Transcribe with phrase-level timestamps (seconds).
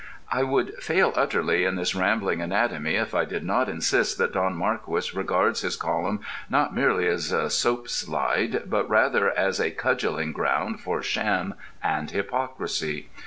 [0.31, 4.57] I would fail utterly in this rambling anatomy if I did not insist that Don
[4.57, 10.79] Marquis regards his column not merely as a soapslide but rather as a cudgelling ground
[10.79, 11.53] for sham
[11.83, 13.09] and hypocrisy.